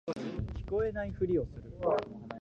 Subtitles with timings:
[0.55, 1.71] 聞こえないふりをする